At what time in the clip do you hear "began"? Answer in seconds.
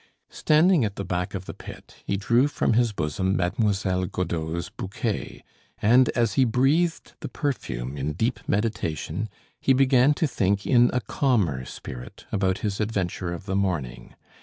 9.73-10.15